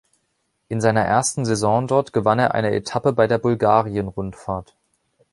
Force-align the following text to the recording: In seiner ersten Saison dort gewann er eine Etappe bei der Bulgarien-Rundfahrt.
In 0.67 0.81
seiner 0.81 1.05
ersten 1.05 1.45
Saison 1.45 1.85
dort 1.85 2.11
gewann 2.11 2.39
er 2.39 2.55
eine 2.55 2.73
Etappe 2.73 3.13
bei 3.13 3.27
der 3.27 3.37
Bulgarien-Rundfahrt. 3.37 4.75